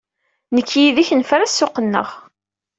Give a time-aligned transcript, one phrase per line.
[0.55, 2.09] Nekk yid-k nefra ssuq-nneɣ.